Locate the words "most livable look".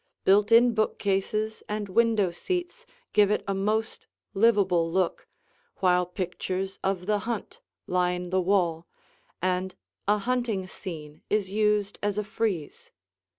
3.53-5.27